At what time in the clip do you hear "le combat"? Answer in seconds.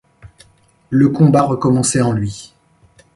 0.89-1.43